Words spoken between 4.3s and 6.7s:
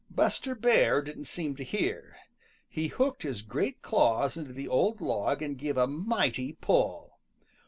into the old log and gave a mighty